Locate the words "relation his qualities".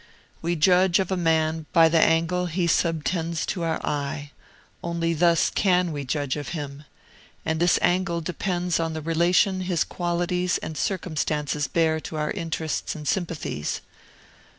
9.03-10.57